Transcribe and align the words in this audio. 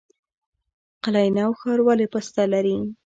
قلعه 1.03 1.29
نو 1.37 1.49
ښار 1.59 1.79
ولې 1.83 2.07
پسته 2.13 2.43
لري؟ 2.53 2.77